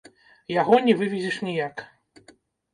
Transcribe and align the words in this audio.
Яго 0.61 0.79
не 0.87 0.93
вывезеш 1.03 1.39
ніяк. 1.51 1.87